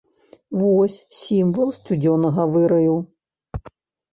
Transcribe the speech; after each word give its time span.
Вось 0.61 0.95
сімвал 1.17 1.69
сцюдзёнага 1.77 2.49
выраю. 2.57 2.95